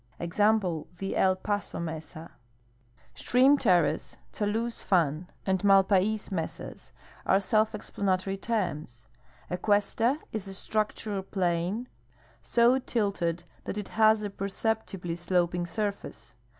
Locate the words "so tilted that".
12.41-13.77